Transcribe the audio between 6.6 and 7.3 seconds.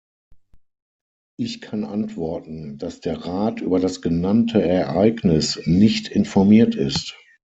ist.